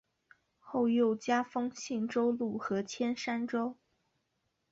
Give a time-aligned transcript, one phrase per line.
[0.57, 3.77] 后又加封信州路和铅山州。